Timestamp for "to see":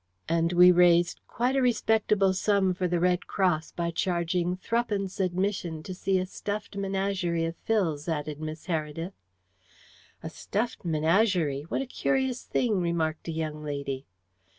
5.83-6.17